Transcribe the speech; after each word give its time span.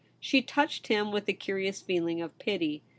She 0.19 0.41
touched 0.41 0.87
him 0.87 1.11
with 1.11 1.29
a 1.29 1.33
curious 1.33 1.79
feeling 1.79 2.21
of 2.23 2.35
pity. 2.39 2.81